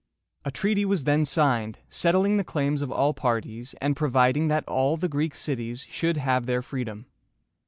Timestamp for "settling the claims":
1.87-2.81